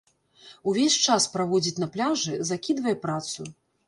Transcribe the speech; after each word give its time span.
Увесь 0.69 0.95
час 1.07 1.27
праводзіць 1.33 1.73
на 1.83 1.87
пляжы, 1.97 2.33
закідвае 2.51 2.95
працу. 3.05 3.47